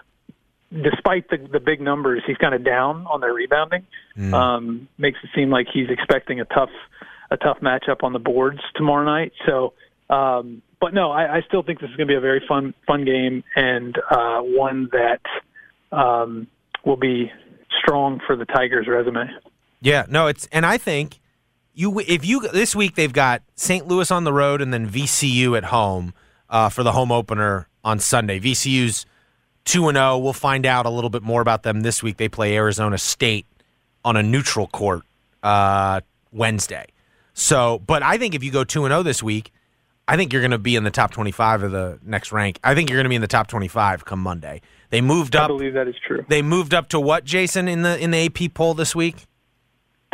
despite 0.71 1.29
the 1.29 1.37
the 1.37 1.59
big 1.59 1.81
numbers, 1.81 2.23
he's 2.25 2.37
kind 2.37 2.55
of 2.55 2.63
down 2.63 3.05
on 3.07 3.21
their 3.21 3.33
rebounding. 3.33 3.85
Mm. 4.17 4.33
Um, 4.33 4.87
makes 4.97 5.19
it 5.23 5.29
seem 5.35 5.49
like 5.49 5.67
he's 5.71 5.89
expecting 5.89 6.39
a 6.39 6.45
tough 6.45 6.71
a 7.31 7.37
tough 7.37 7.59
matchup 7.61 8.03
on 8.03 8.13
the 8.13 8.19
boards 8.19 8.59
tomorrow 8.75 9.05
night. 9.05 9.33
So 9.45 9.73
um, 10.09 10.61
but 10.79 10.93
no, 10.93 11.11
I, 11.11 11.37
I 11.37 11.41
still 11.47 11.63
think 11.63 11.79
this 11.79 11.89
is 11.89 11.95
going 11.95 12.07
to 12.07 12.11
be 12.11 12.17
a 12.17 12.21
very 12.21 12.43
fun 12.47 12.73
fun 12.85 13.05
game 13.05 13.43
and 13.55 13.97
uh, 14.11 14.39
one 14.41 14.89
that 14.91 15.21
um, 15.95 16.47
will 16.85 16.97
be 16.97 17.31
strong 17.81 18.21
for 18.25 18.35
the 18.35 18.45
Tigers' 18.45 18.87
resume. 18.87 19.27
Yeah, 19.81 20.05
no, 20.07 20.27
it's 20.27 20.47
and 20.51 20.65
I 20.65 20.77
think 20.77 21.19
you 21.73 21.99
if 21.99 22.25
you 22.25 22.41
this 22.49 22.75
week 22.75 22.95
they've 22.95 23.11
got 23.11 23.41
St. 23.55 23.87
Louis 23.87 24.11
on 24.11 24.25
the 24.25 24.33
road 24.33 24.61
and 24.61 24.73
then 24.73 24.87
VCU 24.87 25.57
at 25.57 25.65
home 25.65 26.13
uh, 26.49 26.69
for 26.69 26.83
the 26.83 26.91
home 26.91 27.11
opener 27.11 27.67
on 27.83 27.99
Sunday. 27.99 28.39
VCU's 28.39 29.05
two 29.63 29.87
and 29.87 29.95
zero. 29.95 30.13
Oh. 30.13 30.17
We'll 30.19 30.33
find 30.33 30.65
out 30.65 30.85
a 30.85 30.89
little 30.89 31.09
bit 31.09 31.23
more 31.23 31.41
about 31.41 31.63
them 31.63 31.81
this 31.81 32.03
week. 32.03 32.17
They 32.17 32.29
play 32.29 32.55
Arizona 32.55 32.97
State 32.97 33.47
on 34.03 34.17
a 34.17 34.23
neutral 34.23 34.67
court 34.67 35.01
uh, 35.41 36.01
Wednesday. 36.31 36.85
So, 37.35 37.79
but 37.85 38.01
I 38.01 38.17
think 38.17 38.33
if 38.33 38.43
you 38.43 38.51
go 38.51 38.63
two 38.63 38.85
and 38.85 38.91
zero 38.91 39.01
oh 39.01 39.03
this 39.03 39.21
week, 39.21 39.51
I 40.07 40.15
think 40.15 40.31
you're 40.31 40.41
going 40.41 40.51
to 40.51 40.57
be 40.57 40.75
in 40.75 40.85
the 40.85 40.91
top 40.91 41.11
25 41.11 41.63
of 41.63 41.71
the 41.71 41.99
next 42.01 42.31
rank. 42.31 42.59
I 42.63 42.73
think 42.73 42.89
you're 42.89 42.97
going 42.97 43.05
to 43.05 43.09
be 43.09 43.15
in 43.15 43.21
the 43.21 43.27
top 43.27 43.47
25 43.47 44.05
come 44.05 44.19
Monday. 44.19 44.61
They 44.89 45.01
moved 45.01 45.35
up. 45.35 45.45
I 45.45 45.47
believe 45.47 45.73
that 45.73 45.87
is 45.87 45.95
true. 46.07 46.25
They 46.29 46.41
moved 46.41 46.73
up 46.73 46.87
to 46.89 46.99
what, 46.99 47.25
Jason, 47.25 47.67
in 47.67 47.81
the 47.81 47.99
in 47.99 48.11
the 48.11 48.25
AP 48.25 48.53
poll 48.53 48.73
this 48.73 48.95
week? 48.95 49.25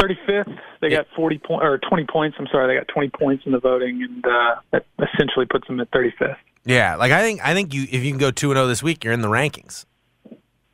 35th. 0.01 0.58
They 0.82 0.90
got 0.90 1.06
40 1.16 1.38
point 1.38 1.63
or 1.63 1.78
20 1.78 2.08
points. 2.12 2.38
I'm 2.40 2.48
sorry, 2.51 2.74
they 2.74 2.80
got 2.80 2.88
20 2.92 3.10
points 3.10 3.44
in 3.46 3.51
the 3.51 3.60
voting, 3.60 4.01
and 4.01 4.25
uh, 4.25 4.56
that 4.72 4.86
essentially 4.98 5.46
puts 5.46 5.68
them 5.68 5.80
at 5.80 5.92
35th. 5.92 6.38
Yeah, 6.66 6.96
like 6.96 7.12
I 7.12 7.22
think 7.22 7.46
I 7.46 7.54
think 7.54 7.74
you 7.74 7.84
if 7.84 8.04
you 8.04 8.10
can 8.10 8.18
go 8.18 8.32
two 8.32 8.50
and 8.50 8.56
zero 8.56 8.66
oh 8.66 8.68
this 8.68 8.82
week, 8.82 9.04
you're 9.04 9.13
in 9.13 9.22
the 9.22 9.30
rankings, 9.30 9.86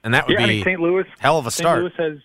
and 0.04 0.14
that 0.14 0.28
would 0.28 0.40
yeah, 0.40 0.46
be 0.46 0.52
I 0.52 0.56
mean, 0.56 0.64
St. 0.64 0.80
Louis. 0.80 1.06
Hell 1.20 1.40
of 1.40 1.46
a 1.46 1.52
start. 1.52 1.80
St. 1.80 2.00
Louis 2.00 2.12
has 2.12 2.22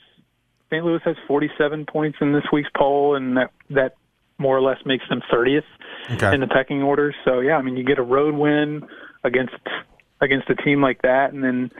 St. 0.71 0.85
Louis 0.85 1.00
has 1.05 1.17
47 1.26 1.87
points 1.87 2.19
in 2.21 2.33
this 2.33 2.45
week's 2.52 2.71
poll, 2.76 3.17
and 3.17 3.37
that 3.37 3.50
that 3.71 3.95
more 4.42 4.56
or 4.56 4.61
less 4.61 4.78
makes 4.84 5.08
them 5.08 5.22
30th 5.32 5.62
okay. 6.11 6.34
in 6.34 6.40
the 6.40 6.46
pecking 6.46 6.82
order. 6.82 7.14
So 7.25 7.40
yeah, 7.40 7.56
I 7.56 7.62
mean, 7.62 7.76
you 7.76 7.84
get 7.84 7.99
a 7.99 8.02
road 8.02 8.34
win 8.34 8.87
against 9.25 9.54
against 10.20 10.50
a 10.50 10.54
team 10.54 10.82
like 10.82 11.02
that, 11.02 11.32
and 11.32 11.42
then 11.42 11.70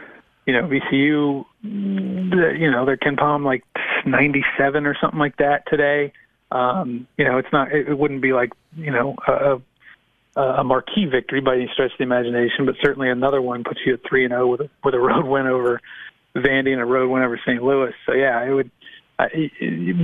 you 0.47 0.53
know 0.55 0.69
VCU, 0.69 1.45
you 1.63 2.71
know 2.71 2.87
they're 2.87 2.97
KenPom 2.97 3.45
like 3.45 3.65
97 4.07 4.87
or 4.87 4.97
something 5.01 5.19
like 5.19 5.37
that 5.37 5.65
today. 5.69 6.13
Um, 6.51 7.07
you 7.17 7.25
know, 7.25 7.39
it's 7.39 7.53
not. 7.53 7.73
It, 7.73 7.97
wouldn't 7.99 8.23
be 8.23 8.33
like 8.33 8.53
you 8.77 8.91
know 8.91 9.17
a, 9.27 9.61
a 10.41 10.65
marquee 10.65 11.07
victory 11.07 11.41
by 11.41 11.55
any 11.55 11.71
stretch 11.73 11.93
of 11.93 11.99
the 11.99 12.05
imagination, 12.05 12.67
but 12.67 12.77
certainly 12.83 13.09
another 13.09 13.41
one 13.41 13.65
puts 13.65 13.81
you 13.87 13.95
at 13.95 14.01
three 14.09 14.25
and 14.25 14.33
zero 14.33 14.47
with 14.49 14.61
a, 14.61 14.71
with 14.85 14.95
a 14.95 14.99
road 14.99 15.27
win 15.27 15.47
over 15.47 15.81
Vandy 16.37 16.73
and 16.73 16.81
a 16.81 16.85
road 16.85 17.11
win 17.11 17.23
over 17.23 17.41
St. 17.47 17.63
Louis. 17.63 17.93
So 18.07 18.13
yeah, 18.13 18.43
it 18.45 18.53
would 18.53 18.71
uh, 19.19 19.27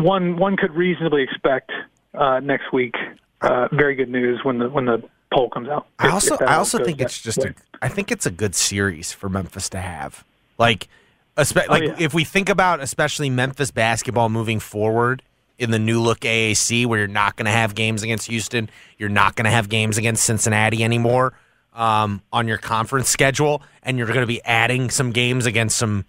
one 0.03 0.37
one 0.37 0.57
could 0.57 0.75
reasonably 0.75 1.23
expect 1.23 1.71
uh, 2.19 2.41
next 2.41 2.73
week 2.73 2.95
uh, 3.41 3.69
very 3.73 3.95
good 3.95 4.09
news 4.09 4.41
when 4.43 4.59
the 4.59 4.69
when 4.69 4.87
the 4.87 5.03
poll 5.33 5.49
comes 5.51 5.69
out. 5.69 5.87
I 5.99 6.11
also 6.11 6.37
I 6.41 6.57
also 6.57 6.83
think 6.85 7.01
it's 7.01 7.21
just 7.21 7.39
a 7.39 7.55
I 7.81 7.89
think 7.89 8.11
it's 8.11 8.27
a 8.27 8.31
good 8.31 8.55
series 8.55 9.13
for 9.13 9.29
Memphis 9.29 9.69
to 9.71 9.79
have. 9.79 10.25
Like, 10.59 10.89
espe- 11.37 11.67
oh, 11.69 11.73
like 11.73 11.83
yeah. 11.85 11.97
if 11.99 12.15
we 12.15 12.25
think 12.25 12.49
about 12.49 12.81
especially 12.81 13.31
Memphis 13.31 13.71
basketball 13.71 14.29
moving 14.29 14.61
forward 14.61 15.23
in 15.59 15.71
the 15.71 15.79
new 15.79 16.01
look 16.01 16.21
AAC, 16.21 16.87
where 16.87 17.01
you're 17.01 17.09
not 17.09 17.37
going 17.37 17.47
to 17.47 17.53
have 17.53 17.75
games 17.75 18.03
against 18.03 18.29
Houston, 18.29 18.71
you're 18.97 19.09
not 19.09 19.37
going 19.37 19.45
to 19.45 19.51
have 19.51 19.69
games 19.69 19.99
against 19.99 20.25
Cincinnati 20.25 20.83
anymore 20.83 21.35
um, 21.75 22.23
on 22.33 22.49
your 22.49 22.59
conference 22.59 23.09
schedule, 23.09 23.63
and 23.83 23.99
you're 23.99 24.07
going 24.07 24.21
to 24.21 24.27
be 24.27 24.43
adding 24.45 24.91
some 24.91 25.13
games 25.13 25.47
against 25.47 25.77
some. 25.77 26.05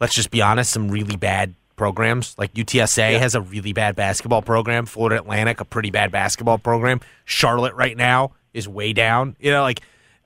Let's 0.00 0.14
just 0.14 0.30
be 0.30 0.42
honest, 0.42 0.70
some 0.72 0.90
really 0.90 1.16
bad 1.16 1.54
programs. 1.76 2.34
Like 2.38 2.54
UTSA 2.54 3.12
yeah. 3.12 3.18
has 3.18 3.34
a 3.34 3.40
really 3.40 3.72
bad 3.72 3.96
basketball 3.96 4.42
program. 4.42 4.86
Florida 4.86 5.16
Atlantic, 5.16 5.60
a 5.60 5.64
pretty 5.64 5.90
bad 5.90 6.10
basketball 6.10 6.58
program. 6.58 7.00
Charlotte 7.24 7.74
right 7.74 7.96
now 7.96 8.32
is 8.52 8.68
way 8.68 8.92
down. 8.92 9.36
You 9.38 9.50
know, 9.50 9.62
like 9.62 9.80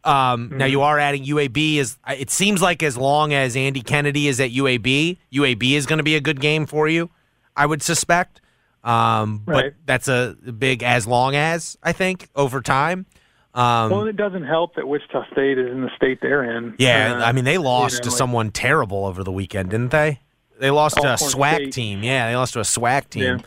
um, 0.05 0.49
mm-hmm. 0.49 0.59
now 0.59 0.67
you 0.67 0.83
are 0.83 0.99
adding 0.99 1.25
UAB. 1.25 1.76
Is 1.76 1.99
it 2.09 2.31
seems 2.31 2.62
like 2.62 2.83
as 2.83 2.97
long 2.97 3.33
as 3.33 3.57
Andy 3.57 3.83
Kennedy 3.83 4.28
is 4.28 4.40
at 4.40 4.50
UAB, 4.50 5.19
UAB 5.33 5.73
is 5.73 5.87
going 5.87 5.99
to 5.99 6.05
be 6.05 6.17
a 6.17 6.21
good 6.21 6.40
game 6.40 6.67
for 6.67 6.88
you. 6.88 7.11
I 7.57 7.67
would 7.67 7.83
suspect. 7.83 8.40
Um, 8.85 9.43
right. 9.45 9.64
But 9.64 9.75
that's 9.85 10.09
a 10.09 10.35
big 10.35 10.83
as 10.83 11.07
long 11.07 11.35
as 11.35 11.76
I 11.83 11.93
think 11.93 12.28
over 12.35 12.61
time. 12.61 13.07
Um, 13.55 13.90
well, 13.90 14.07
it 14.07 14.17
doesn't 14.17 14.45
help 14.45 14.76
that 14.76 14.87
Wichita 14.87 15.25
State 15.33 15.59
is 15.59 15.71
in 15.71 15.81
the 15.83 15.90
state 15.97 16.21
they're 16.23 16.45
in. 16.57 16.75
Yeah, 16.78 17.14
uh, 17.14 17.25
I 17.25 17.33
mean 17.33 17.45
they 17.45 17.59
lost 17.59 17.95
you 17.95 17.99
know, 17.99 18.02
to 18.05 18.11
like, 18.11 18.19
someone 18.19 18.50
terrible 18.50 19.05
over 19.05 19.25
the 19.25 19.33
weekend, 19.33 19.71
didn't 19.71 19.90
they? 19.90 20.21
They 20.59 20.71
lost 20.71 20.97
to 20.97 21.03
a 21.03 21.17
SWAC 21.17 21.55
State. 21.55 21.73
team. 21.73 22.03
Yeah, 22.03 22.29
they 22.29 22.37
lost 22.37 22.55
to 22.55 22.61
a 22.61 22.65
SWAC 22.65 23.11
team 23.11 23.41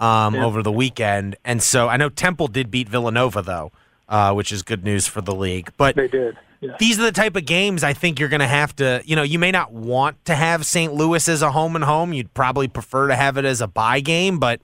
yeah. 0.00 0.26
Um, 0.26 0.34
yeah. 0.34 0.44
over 0.44 0.62
the 0.62 0.72
weekend, 0.72 1.36
and 1.44 1.62
so 1.62 1.88
I 1.88 1.96
know 1.96 2.08
Temple 2.08 2.48
did 2.48 2.70
beat 2.70 2.88
Villanova 2.88 3.42
though, 3.42 3.72
uh, 4.08 4.32
which 4.34 4.52
is 4.52 4.62
good 4.62 4.84
news 4.84 5.06
for 5.06 5.20
the 5.20 5.34
league. 5.34 5.72
But 5.76 5.96
they 5.96 6.08
did. 6.08 6.36
Yeah. 6.60 6.76
These 6.78 6.98
are 6.98 7.02
the 7.02 7.12
type 7.12 7.36
of 7.36 7.46
games 7.46 7.84
I 7.84 7.92
think 7.92 8.18
you're 8.18 8.28
going 8.28 8.40
to 8.40 8.46
have 8.46 8.74
to. 8.76 9.02
You 9.04 9.14
know, 9.16 9.22
you 9.22 9.38
may 9.38 9.52
not 9.52 9.72
want 9.72 10.24
to 10.24 10.34
have 10.34 10.66
St. 10.66 10.92
Louis 10.92 11.28
as 11.28 11.40
a 11.40 11.52
home 11.52 11.76
and 11.76 11.84
home. 11.84 12.12
You'd 12.12 12.34
probably 12.34 12.66
prefer 12.66 13.08
to 13.08 13.16
have 13.16 13.36
it 13.36 13.44
as 13.44 13.60
a 13.60 13.68
bye 13.68 14.00
game, 14.00 14.38
but 14.38 14.60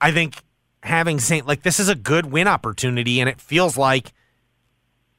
I 0.00 0.10
think 0.10 0.42
having 0.82 1.20
St. 1.20 1.46
like 1.46 1.62
this 1.62 1.78
is 1.78 1.88
a 1.88 1.94
good 1.94 2.26
win 2.26 2.48
opportunity, 2.48 3.20
and 3.20 3.28
it 3.28 3.40
feels 3.40 3.76
like 3.76 4.12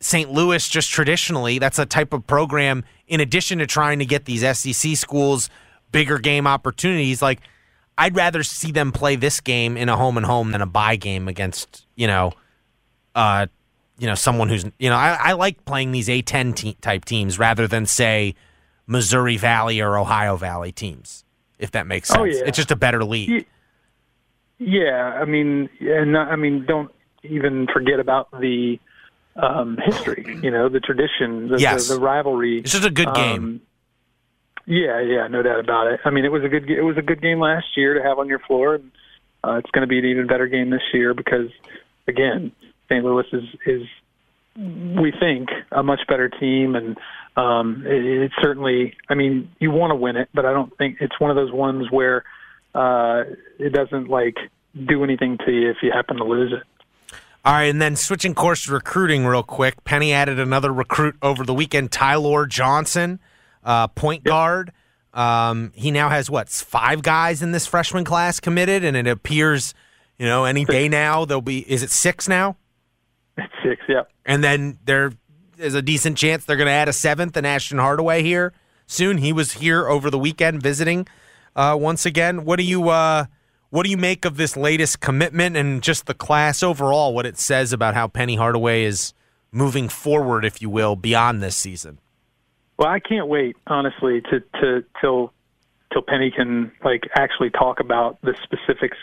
St. 0.01 0.31
Louis 0.31 0.67
just 0.67 0.89
traditionally 0.89 1.59
that's 1.59 1.79
a 1.79 1.85
type 1.85 2.11
of 2.13 2.27
program. 2.27 2.83
In 3.07 3.19
addition 3.19 3.59
to 3.59 3.67
trying 3.67 3.99
to 3.99 4.05
get 4.05 4.25
these 4.25 4.41
SEC 4.57 4.95
schools 4.97 5.49
bigger 5.91 6.19
game 6.19 6.47
opportunities. 6.47 7.21
Like, 7.21 7.41
I'd 7.97 8.15
rather 8.15 8.43
see 8.43 8.71
them 8.71 8.91
play 8.91 9.15
this 9.15 9.41
game 9.41 9.77
in 9.77 9.89
a 9.89 9.97
home 9.97 10.17
and 10.17 10.25
home 10.25 10.51
than 10.51 10.61
a 10.61 10.65
bye 10.65 10.95
game 10.95 11.27
against, 11.27 11.85
you 11.95 12.07
know, 12.07 12.31
uh, 13.15 13.47
you 13.97 14.07
know, 14.07 14.15
someone 14.15 14.49
who's, 14.49 14.65
you 14.79 14.89
know, 14.89 14.95
I, 14.95 15.17
I 15.19 15.31
like 15.33 15.63
playing 15.65 15.91
these 15.91 16.07
A10 16.07 16.55
te- 16.55 16.77
type 16.81 17.05
teams 17.05 17.37
rather 17.37 17.67
than 17.67 17.85
say 17.85 18.33
Missouri 18.87 19.37
Valley 19.37 19.79
or 19.79 19.97
Ohio 19.97 20.35
Valley 20.37 20.71
teams, 20.71 21.23
if 21.59 21.71
that 21.71 21.85
makes 21.85 22.09
oh, 22.11 22.15
sense. 22.15 22.35
Oh, 22.35 22.39
yeah. 22.39 22.47
It's 22.47 22.57
just 22.57 22.71
a 22.71 22.75
better 22.75 23.03
league. 23.03 23.45
Yeah, 24.57 25.17
I 25.19 25.25
mean, 25.25 25.69
and 25.79 26.17
I 26.17 26.35
mean, 26.35 26.65
don't 26.67 26.91
even 27.23 27.67
forget 27.73 27.99
about 27.99 28.29
the 28.39 28.79
um, 29.35 29.77
history. 29.83 30.39
You 30.41 30.51
know, 30.51 30.69
the 30.69 30.79
tradition, 30.79 31.49
the, 31.49 31.57
yes. 31.59 31.87
the, 31.87 31.95
the 31.95 31.99
rivalry. 31.99 32.59
It's 32.59 32.71
just 32.71 32.85
a 32.85 32.91
good 32.91 33.13
game. 33.13 33.43
Um, 33.43 33.61
yeah, 34.65 35.01
yeah, 35.01 35.27
no 35.27 35.41
doubt 35.41 35.59
about 35.59 35.87
it. 35.87 35.99
I 36.05 36.09
mean, 36.09 36.25
it 36.25 36.31
was 36.31 36.43
a 36.43 36.49
good 36.49 36.69
it 36.69 36.81
was 36.81 36.97
a 36.97 37.01
good 37.01 37.21
game 37.21 37.39
last 37.39 37.65
year 37.75 37.93
to 37.93 38.03
have 38.03 38.19
on 38.19 38.27
your 38.27 38.39
floor, 38.39 38.75
and 38.75 38.91
uh, 39.43 39.53
it's 39.53 39.69
going 39.71 39.81
to 39.81 39.87
be 39.87 39.99
an 39.99 40.05
even 40.05 40.27
better 40.27 40.47
game 40.47 40.69
this 40.69 40.81
year 40.93 41.13
because, 41.13 41.49
again, 42.07 42.51
St. 42.89 43.03
Louis 43.03 43.25
is 43.33 43.43
is 43.65 43.81
we 44.55 45.13
think 45.19 45.49
a 45.71 45.81
much 45.81 46.01
better 46.07 46.29
team, 46.29 46.75
and 46.75 46.97
um, 47.35 47.83
it, 47.85 48.03
it's 48.23 48.35
certainly. 48.41 48.95
I 49.09 49.15
mean, 49.15 49.49
you 49.59 49.71
want 49.71 49.91
to 49.91 49.95
win 49.95 50.15
it, 50.15 50.29
but 50.33 50.45
I 50.45 50.53
don't 50.53 50.75
think 50.77 50.97
it's 51.01 51.19
one 51.19 51.29
of 51.29 51.35
those 51.35 51.51
ones 51.51 51.87
where 51.89 52.23
uh, 52.75 53.23
it 53.59 53.73
doesn't 53.73 54.09
like 54.09 54.35
do 54.87 55.03
anything 55.03 55.37
to 55.45 55.51
you 55.51 55.69
if 55.69 55.77
you 55.81 55.91
happen 55.91 56.17
to 56.17 56.23
lose 56.23 56.53
it. 56.53 56.63
All 57.43 57.53
right, 57.53 57.63
and 57.63 57.81
then 57.81 57.95
switching 57.95 58.35
course 58.35 58.65
to 58.65 58.73
recruiting 58.73 59.25
real 59.25 59.41
quick. 59.41 59.83
Penny 59.83 60.13
added 60.13 60.39
another 60.39 60.71
recruit 60.71 61.15
over 61.23 61.43
the 61.43 61.55
weekend, 61.55 61.91
Ty-Laur 61.91 62.45
Johnson 62.45 63.19
uh, 63.63 63.87
point 63.87 64.23
guard. 64.23 64.71
Um, 65.13 65.71
he 65.75 65.91
now 65.91 66.09
has 66.09 66.29
what 66.29 66.49
five 66.49 67.01
guys 67.01 67.41
in 67.41 67.51
this 67.51 67.67
freshman 67.67 68.03
class 68.03 68.39
committed, 68.39 68.83
and 68.83 68.95
it 68.95 69.07
appears, 69.07 69.73
you 70.17 70.25
know, 70.25 70.45
any 70.45 70.65
day 70.65 70.87
now 70.87 71.25
there'll 71.25 71.41
be. 71.41 71.59
Is 71.69 71.83
it 71.83 71.89
six 71.91 72.27
now? 72.27 72.57
It's 73.37 73.53
six, 73.63 73.81
yeah. 73.89 74.03
And 74.25 74.43
then 74.43 74.79
there 74.85 75.11
is 75.57 75.75
a 75.75 75.81
decent 75.81 76.17
chance 76.17 76.45
they're 76.45 76.55
going 76.55 76.67
to 76.67 76.71
add 76.71 76.87
a 76.87 76.93
seventh, 76.93 77.35
and 77.35 77.45
Ashton 77.45 77.77
Hardaway 77.77 78.23
here 78.23 78.53
soon. 78.87 79.17
He 79.17 79.33
was 79.33 79.53
here 79.53 79.87
over 79.87 80.09
the 80.09 80.19
weekend 80.19 80.61
visiting 80.61 81.07
uh, 81.55 81.77
once 81.79 82.05
again. 82.05 82.45
What 82.45 82.57
do 82.57 82.63
you 82.63 82.89
uh, 82.89 83.25
what 83.69 83.83
do 83.83 83.89
you 83.89 83.97
make 83.97 84.25
of 84.25 84.37
this 84.37 84.55
latest 84.57 84.99
commitment 84.99 85.55
and 85.55 85.81
just 85.81 86.05
the 86.05 86.13
class 86.13 86.61
overall? 86.63 87.13
What 87.13 87.25
it 87.25 87.37
says 87.37 87.73
about 87.73 87.93
how 87.93 88.07
Penny 88.07 88.35
Hardaway 88.35 88.83
is 88.83 89.13
moving 89.51 89.89
forward, 89.89 90.45
if 90.45 90.61
you 90.61 90.69
will, 90.69 90.95
beyond 90.95 91.41
this 91.41 91.55
season. 91.55 91.99
Well, 92.81 92.89
I 92.89 92.99
can't 92.99 93.27
wait 93.27 93.55
honestly 93.67 94.21
to 94.21 94.39
to 94.59 94.83
till 94.99 95.31
till 95.93 96.01
Penny 96.01 96.31
can 96.35 96.71
like 96.83 97.03
actually 97.15 97.51
talk 97.51 97.79
about 97.79 98.19
the 98.23 98.33
specifics 98.41 98.97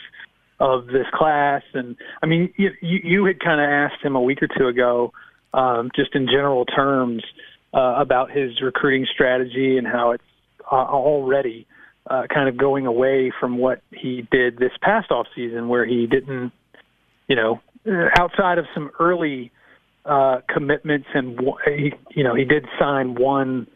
of 0.58 0.88
this 0.88 1.06
class. 1.14 1.62
And 1.74 1.94
I 2.20 2.26
mean, 2.26 2.52
you 2.56 2.70
you 2.82 3.24
had 3.26 3.38
kind 3.38 3.60
of 3.60 3.68
asked 3.70 4.04
him 4.04 4.16
a 4.16 4.20
week 4.20 4.42
or 4.42 4.48
two 4.48 4.66
ago, 4.66 5.12
um, 5.54 5.92
just 5.94 6.16
in 6.16 6.26
general 6.26 6.64
terms, 6.64 7.22
uh, 7.72 7.94
about 8.00 8.32
his 8.32 8.60
recruiting 8.60 9.06
strategy 9.14 9.78
and 9.78 9.86
how 9.86 10.10
it's 10.10 10.24
uh, 10.72 10.74
already 10.74 11.64
uh, 12.10 12.24
kind 12.34 12.48
of 12.48 12.56
going 12.56 12.86
away 12.86 13.30
from 13.38 13.58
what 13.58 13.80
he 13.92 14.26
did 14.32 14.58
this 14.58 14.72
past 14.82 15.12
off 15.12 15.28
season, 15.36 15.68
where 15.68 15.86
he 15.86 16.08
didn't, 16.08 16.50
you 17.28 17.36
know, 17.36 17.60
outside 18.18 18.58
of 18.58 18.66
some 18.74 18.90
early 18.98 19.52
uh, 20.08 20.40
commitments, 20.48 21.08
and 21.14 21.38
he, 21.66 21.92
you 22.10 22.24
know, 22.24 22.34
he 22.34 22.44
did 22.44 22.66
sign 22.78 23.14
one 23.14 23.66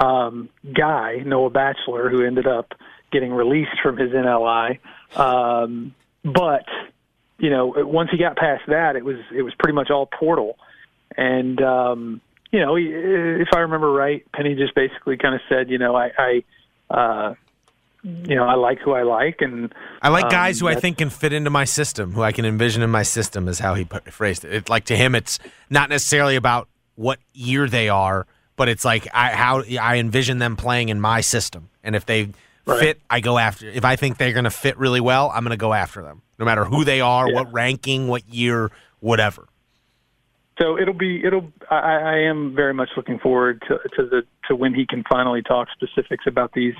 um, 0.00 0.48
guy, 0.72 1.16
Noah 1.24 1.50
Batchelor, 1.50 2.08
who 2.08 2.24
ended 2.24 2.46
up 2.46 2.72
getting 3.10 3.32
released 3.32 3.80
from 3.82 3.96
his 3.96 4.10
NLI. 4.10 4.78
Um, 5.16 5.94
but 6.24 6.66
you 7.38 7.50
know, 7.50 7.74
once 7.76 8.10
he 8.10 8.18
got 8.18 8.36
past 8.36 8.62
that, 8.68 8.96
it 8.96 9.04
was 9.04 9.16
it 9.34 9.42
was 9.42 9.54
pretty 9.58 9.74
much 9.74 9.90
all 9.90 10.06
portal, 10.06 10.56
and 11.16 11.60
um, 11.62 12.20
you 12.52 12.60
know, 12.60 12.76
he, 12.76 12.86
if 12.86 13.48
I 13.54 13.60
remember 13.60 13.90
right, 13.90 14.24
Penny 14.32 14.54
just 14.54 14.74
basically 14.74 15.16
kind 15.16 15.34
of 15.34 15.40
said, 15.48 15.70
you 15.70 15.78
know, 15.78 15.94
I. 15.96 16.10
I 16.16 16.44
uh, 16.90 17.34
you 18.02 18.34
know, 18.34 18.44
I 18.44 18.54
like 18.54 18.78
who 18.80 18.92
I 18.92 19.02
like, 19.02 19.40
and 19.40 19.74
I 20.00 20.08
like 20.08 20.30
guys 20.30 20.60
um, 20.60 20.66
who 20.66 20.72
I 20.72 20.80
think 20.80 20.98
can 20.98 21.10
fit 21.10 21.32
into 21.32 21.50
my 21.50 21.64
system, 21.64 22.12
who 22.12 22.22
I 22.22 22.32
can 22.32 22.44
envision 22.44 22.82
in 22.82 22.90
my 22.90 23.02
system, 23.02 23.46
is 23.46 23.58
how 23.58 23.74
he 23.74 23.84
phrased 23.84 24.44
it. 24.44 24.54
it. 24.54 24.68
Like 24.68 24.84
to 24.86 24.96
him, 24.96 25.14
it's 25.14 25.38
not 25.68 25.90
necessarily 25.90 26.36
about 26.36 26.68
what 26.94 27.18
year 27.34 27.68
they 27.68 27.88
are, 27.88 28.26
but 28.56 28.68
it's 28.68 28.84
like 28.84 29.06
I 29.12 29.30
how 29.32 29.62
I 29.80 29.96
envision 29.96 30.38
them 30.38 30.56
playing 30.56 30.88
in 30.88 31.00
my 31.00 31.20
system, 31.20 31.68
and 31.82 31.94
if 31.94 32.06
they 32.06 32.30
right. 32.64 32.80
fit, 32.80 33.00
I 33.10 33.20
go 33.20 33.36
after. 33.36 33.68
If 33.68 33.84
I 33.84 33.96
think 33.96 34.16
they're 34.16 34.32
going 34.32 34.44
to 34.44 34.50
fit 34.50 34.78
really 34.78 35.00
well, 35.00 35.30
I'm 35.34 35.44
going 35.44 35.50
to 35.50 35.58
go 35.58 35.74
after 35.74 36.02
them, 36.02 36.22
no 36.38 36.46
matter 36.46 36.64
who 36.64 36.84
they 36.84 37.02
are, 37.02 37.28
yeah. 37.28 37.34
what 37.34 37.52
ranking, 37.52 38.08
what 38.08 38.26
year, 38.28 38.70
whatever. 39.00 39.46
So 40.58 40.78
it'll 40.78 40.94
be 40.94 41.24
it'll. 41.24 41.52
I, 41.70 41.76
I 41.76 42.16
am 42.18 42.54
very 42.54 42.74
much 42.74 42.90
looking 42.96 43.18
forward 43.18 43.62
to 43.68 43.78
to 43.96 44.06
the 44.08 44.22
to 44.48 44.56
when 44.56 44.74
he 44.74 44.86
can 44.86 45.04
finally 45.10 45.42
talk 45.42 45.68
specifics 45.72 46.24
about 46.26 46.52
these 46.52 46.74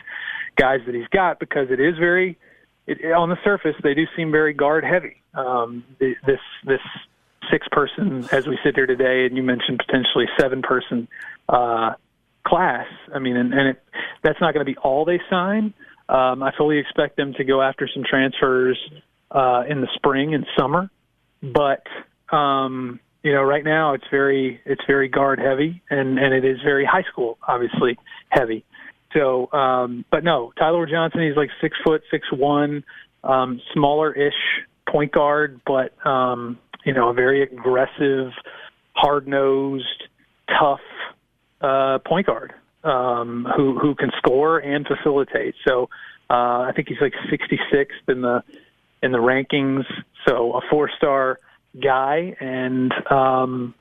guys 0.56 0.80
that 0.86 0.94
he's 0.94 1.08
got 1.08 1.38
because 1.38 1.70
it 1.70 1.80
is 1.80 1.96
very 1.98 2.38
it, 2.86 3.12
on 3.12 3.28
the 3.28 3.38
surface 3.44 3.74
they 3.82 3.94
do 3.94 4.06
seem 4.16 4.30
very 4.30 4.52
guard 4.52 4.84
heavy. 4.84 5.22
Um, 5.34 5.84
this 5.98 6.40
this 6.64 6.80
six 7.50 7.66
person 7.70 8.28
as 8.32 8.46
we 8.46 8.58
sit 8.64 8.74
here 8.74 8.86
today, 8.86 9.26
and 9.26 9.36
you 9.36 9.42
mentioned 9.42 9.82
potentially 9.84 10.26
seven 10.38 10.62
person 10.62 11.08
uh, 11.48 11.94
class. 12.46 12.86
I 13.14 13.18
mean, 13.18 13.36
and, 13.36 13.52
and 13.52 13.68
it, 13.68 13.82
that's 14.22 14.40
not 14.40 14.54
going 14.54 14.64
to 14.64 14.70
be 14.70 14.78
all 14.78 15.04
they 15.04 15.20
sign. 15.30 15.74
Um, 16.08 16.42
I 16.42 16.52
fully 16.56 16.78
expect 16.78 17.16
them 17.16 17.34
to 17.34 17.44
go 17.44 17.62
after 17.62 17.88
some 17.92 18.02
transfers 18.08 18.78
uh, 19.30 19.62
in 19.68 19.80
the 19.80 19.88
spring 19.94 20.34
and 20.34 20.44
summer, 20.58 20.90
but 21.40 21.86
um, 22.34 22.98
you 23.22 23.32
know, 23.32 23.42
right 23.42 23.64
now 23.64 23.94
it's 23.94 24.04
very 24.10 24.60
it's 24.64 24.82
very 24.86 25.08
guard 25.08 25.38
heavy, 25.38 25.82
and 25.90 26.18
and 26.18 26.34
it 26.34 26.44
is 26.44 26.58
very 26.64 26.84
high 26.84 27.04
school 27.12 27.38
obviously 27.46 27.96
heavy. 28.30 28.64
So, 29.14 29.50
um, 29.52 30.04
but 30.10 30.22
no, 30.24 30.52
Ty-Laur 30.58 30.86
Johnson, 30.86 31.22
he's 31.22 31.36
like 31.36 31.50
six 31.60 31.76
foot, 31.84 32.02
six 32.10 32.26
one, 32.32 32.84
um, 33.24 33.60
smaller 33.74 34.12
ish 34.12 34.34
point 34.88 35.12
guard, 35.12 35.60
but 35.66 35.94
um, 36.06 36.58
you 36.84 36.94
know, 36.94 37.10
a 37.10 37.14
very 37.14 37.42
aggressive, 37.42 38.30
hard 38.92 39.26
nosed, 39.26 40.04
tough 40.48 40.80
uh, 41.60 41.98
point 42.06 42.26
guard 42.26 42.52
um, 42.84 43.46
who 43.56 43.78
who 43.78 43.94
can 43.94 44.10
score 44.18 44.58
and 44.58 44.86
facilitate. 44.86 45.54
So 45.66 45.88
uh, 46.28 46.62
I 46.68 46.72
think 46.74 46.88
he's 46.88 47.00
like 47.00 47.12
66th 47.30 48.08
in 48.08 48.22
the 48.22 48.42
in 49.02 49.12
the 49.12 49.18
rankings. 49.18 49.84
So 50.26 50.52
a 50.52 50.60
four 50.70 50.90
star 50.96 51.40
guy, 51.82 52.36
and 52.40 52.92
um, 53.10 53.74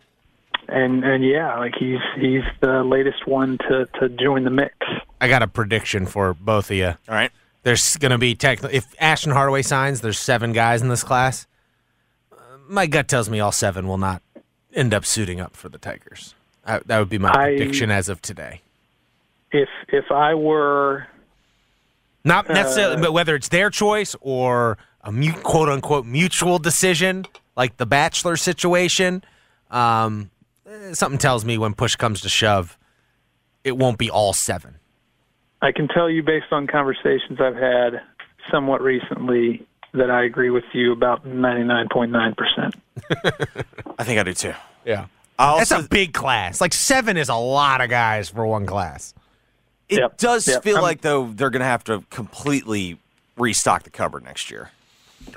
and 0.71 1.03
and 1.03 1.23
yeah, 1.23 1.57
like 1.57 1.73
he's 1.77 1.99
he's 2.17 2.43
the 2.61 2.83
latest 2.83 3.27
one 3.27 3.57
to 3.69 3.85
to 3.99 4.09
join 4.09 4.43
the 4.43 4.49
mix. 4.49 4.75
I 5.21 5.27
got 5.27 5.41
a 5.43 5.47
prediction 5.47 6.05
for 6.05 6.33
both 6.33 6.69
of 6.71 6.77
you. 6.77 6.88
All 6.88 6.95
right. 7.09 7.31
There's 7.63 7.97
going 7.97 8.11
to 8.11 8.17
be 8.17 8.35
tech. 8.35 8.63
If 8.71 8.95
Ashton 9.01 9.33
Hardaway 9.33 9.63
signs, 9.63 9.99
there's 9.99 10.17
seven 10.17 10.53
guys 10.53 10.81
in 10.81 10.88
this 10.88 11.03
class. 11.03 11.45
Uh, 12.31 12.35
my 12.69 12.88
gut 12.88 13.09
tells 13.09 13.29
me 13.29 13.41
all 13.41 13.51
seven 13.51 13.85
will 13.85 13.97
not 13.97 14.21
end 14.73 14.93
up 14.93 15.05
suiting 15.05 15.41
up 15.41 15.57
for 15.57 15.67
the 15.67 15.77
Tigers. 15.77 16.33
I, 16.65 16.79
that 16.85 16.99
would 16.99 17.09
be 17.09 17.17
my 17.17 17.31
I- 17.31 17.55
prediction 17.57 17.91
as 17.91 18.07
of 18.07 18.21
today. 18.21 18.61
If 19.51 19.67
if 19.89 20.11
I 20.11 20.35
were 20.35 21.07
Not 22.23 22.47
necessarily, 22.47 22.95
Uh, 22.97 23.01
but 23.01 23.13
whether 23.13 23.35
it's 23.35 23.49
their 23.49 23.69
choice 23.69 24.15
or 24.21 24.77
a 25.03 25.11
mu- 25.11 25.33
quote 25.33 25.67
unquote 25.69 26.05
mutual 26.05 26.59
decision, 26.59 27.25
like 27.57 27.77
the 27.77 27.85
Batchelor 27.85 28.38
situation, 28.38 29.23
um, 29.71 30.29
eh, 30.69 30.93
something 30.93 31.17
tells 31.19 31.43
me 31.45 31.57
when 31.57 31.73
push 31.73 31.95
comes 31.95 32.21
to 32.21 32.29
shove, 32.29 32.77
it 33.63 33.77
won't 33.77 33.97
be 33.97 34.09
all 34.09 34.33
seven. 34.33 34.75
I 35.61 35.71
can 35.71 35.88
tell 35.88 36.09
you 36.09 36.23
based 36.23 36.51
on 36.51 36.67
conversations 36.67 37.39
I've 37.41 37.55
had 37.55 38.01
somewhat 38.51 38.81
recently 38.81 39.65
that 39.93 40.09
I 40.09 40.23
agree 40.23 40.49
with 40.49 40.63
you 40.73 40.91
about 40.93 41.25
99.9%. 41.25 42.73
I 43.99 44.03
think 44.03 44.19
I 44.19 44.23
do 44.23 44.33
too. 44.33 44.53
Yeah. 44.85 45.07
I 45.38 45.57
That's 45.57 45.71
a 45.71 45.83
big 45.83 46.13
class. 46.13 46.61
Like 46.61 46.73
seven 46.73 47.17
is 47.17 47.29
a 47.29 47.35
lot 47.35 47.81
of 47.81 47.89
guys 47.89 48.29
for 48.29 48.45
one 48.45 48.65
class. 48.65 49.13
it 49.89 49.99
Yep. 49.99 50.17
does 50.17 50.47
Yep. 50.47 50.63
feel 50.63 50.75
I'm- 50.77 50.83
like 50.83 51.01
though 51.01 51.27
they're 51.33 51.49
going 51.49 51.61
to 51.61 51.65
have 51.65 51.83
to 51.85 52.03
completely 52.09 52.99
restock 53.38 53.83
the 53.83 53.89
cupboard 53.89 54.23
next 54.23 54.51
year. 54.51 54.69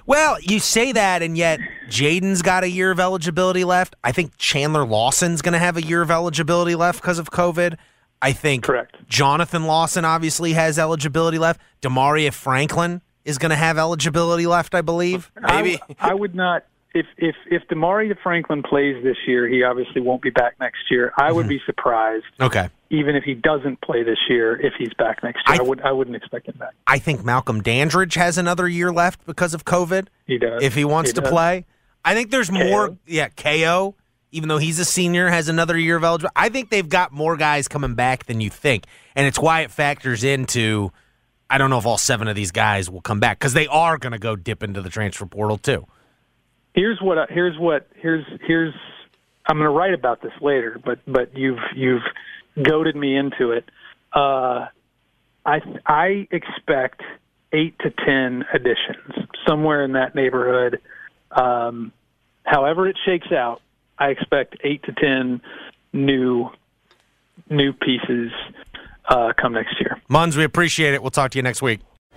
Well, 0.06 0.40
you 0.40 0.58
say 0.58 0.92
that, 0.92 1.22
and 1.22 1.36
yet 1.36 1.60
Jayden's 1.88 2.42
got 2.42 2.64
a 2.64 2.68
year 2.68 2.90
of 2.90 2.98
eligibility 2.98 3.64
left. 3.64 3.94
I 4.02 4.12
think 4.12 4.36
Chandler 4.36 4.84
Lawson's 4.84 5.42
going 5.42 5.52
to 5.52 5.58
have 5.58 5.76
a 5.76 5.82
year 5.82 6.02
of 6.02 6.10
eligibility 6.10 6.74
left 6.74 7.00
because 7.00 7.18
of 7.18 7.30
COVID. 7.30 7.76
I 8.20 8.32
think 8.32 8.64
Correct. 8.64 8.96
Jonathan 9.08 9.64
Lawson 9.64 10.04
obviously 10.04 10.52
has 10.52 10.78
eligibility 10.78 11.38
left. 11.38 11.60
Demaria 11.80 12.32
Franklin 12.32 13.02
is 13.24 13.38
going 13.38 13.50
to 13.50 13.56
have 13.56 13.78
eligibility 13.78 14.46
left, 14.46 14.74
I 14.74 14.80
believe. 14.80 15.30
Maybe. 15.40 15.80
I, 16.00 16.10
I 16.10 16.14
would 16.14 16.34
not 16.34 16.64
if 16.94 17.06
if 17.16 17.34
if 17.50 17.62
Demaria 17.68 18.16
Franklin 18.22 18.62
plays 18.62 19.02
this 19.02 19.16
year, 19.26 19.48
he 19.48 19.62
obviously 19.62 20.00
won't 20.00 20.22
be 20.22 20.30
back 20.30 20.54
next 20.60 20.90
year. 20.90 21.12
I 21.16 21.32
would 21.32 21.42
mm-hmm. 21.42 21.50
be 21.50 21.60
surprised 21.64 22.24
Okay. 22.40 22.68
even 22.90 23.16
if 23.16 23.24
he 23.24 23.34
doesn't 23.34 23.80
play 23.80 24.02
this 24.02 24.18
year 24.28 24.60
if 24.60 24.74
he's 24.78 24.92
back 24.94 25.22
next 25.22 25.48
year. 25.48 25.56
I- 25.56 25.64
I, 25.64 25.68
would 25.68 25.80
I 25.80 25.92
wouldn't 25.92 26.16
expect 26.16 26.48
him 26.48 26.56
back. 26.58 26.74
I 26.86 26.98
think 26.98 27.24
Malcolm 27.24 27.62
Dandridge 27.62 28.14
has 28.14 28.38
another 28.38 28.68
year 28.68 28.92
left 28.92 29.24
because 29.26 29.54
of 29.54 29.64
COVID. 29.64 30.08
He 30.26 30.38
does. 30.38 30.62
if 30.62 30.74
he 30.74 30.84
wants 30.84 31.10
He 31.10 31.14
to 31.14 31.20
does. 31.22 31.30
play. 31.30 31.64
I 32.04 32.14
think 32.14 32.30
there's 32.30 32.50
more. 32.50 32.96
Yeah, 33.06 33.28
KO, 33.28 33.94
even 34.32 34.48
though 34.48 34.58
he's 34.58 34.78
a 34.78 34.84
senior, 34.84 35.28
has 35.28 35.48
another 35.48 35.78
year 35.78 35.96
of 35.96 36.04
eligibility. 36.04 36.32
I 36.36 36.48
think 36.48 36.70
they've 36.70 36.88
got 36.88 37.12
more 37.12 37.36
guys 37.36 37.68
coming 37.68 37.94
back 37.94 38.26
than 38.26 38.40
you 38.40 38.50
think, 38.50 38.84
and 39.14 39.26
it's 39.26 39.38
why 39.38 39.60
it 39.60 39.70
factors 39.70 40.24
into. 40.24 40.92
I 41.48 41.58
don't 41.58 41.68
know 41.68 41.78
if 41.78 41.84
all 41.84 41.98
seven 41.98 42.28
of 42.28 42.34
these 42.34 42.50
guys 42.50 42.88
will 42.88 43.02
come 43.02 43.20
back 43.20 43.38
because 43.38 43.52
they 43.52 43.66
are 43.66 43.98
going 43.98 44.12
to 44.12 44.18
go 44.18 44.36
dip 44.36 44.62
into 44.62 44.80
the 44.80 44.88
transfer 44.88 45.26
portal 45.26 45.58
too. 45.58 45.86
Here's 46.74 47.00
what 47.00 47.18
I- 47.18 47.26
here's 47.30 47.58
what 47.58 47.88
here's 47.96 48.24
here's 48.46 48.74
I'm 49.46 49.56
going 49.56 49.66
to 49.66 49.70
write 49.76 49.94
about 49.94 50.22
this 50.22 50.32
later, 50.40 50.80
but 50.84 51.00
but 51.06 51.36
you've 51.36 51.58
you've 51.74 52.02
goaded 52.62 52.96
me 52.96 53.16
into 53.16 53.50
it. 53.52 53.64
Uh, 54.12 54.66
I 55.44 55.60
I 55.86 56.28
expect 56.30 57.02
eight 57.52 57.78
to 57.80 57.90
ten 57.90 58.44
additions 58.54 59.28
somewhere 59.46 59.84
in 59.84 59.92
that 59.92 60.14
neighborhood. 60.14 60.80
Um, 61.30 61.92
however 62.44 62.88
it 62.88 62.96
shakes 63.04 63.32
out, 63.32 63.60
I 63.98 64.08
expect 64.08 64.56
eight 64.64 64.82
to 64.84 64.92
ten 64.92 65.40
new 65.92 66.48
new 67.50 67.72
pieces 67.72 68.30
uh, 69.08 69.32
come 69.38 69.52
next 69.52 69.78
year. 69.80 70.00
Munz, 70.08 70.36
we 70.36 70.44
appreciate 70.44 70.94
it. 70.94 71.02
We'll 71.02 71.10
talk 71.10 71.32
to 71.32 71.38
you 71.38 71.42
next 71.42 71.60
week. 71.62 71.80